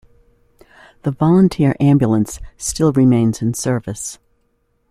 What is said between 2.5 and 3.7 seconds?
still remains in